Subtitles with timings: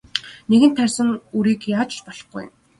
[0.49, 2.45] Нэгэнт тарьсан үрийг яаж ч болохгүй.